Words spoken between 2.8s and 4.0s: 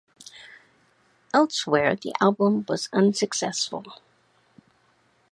unsuccessful.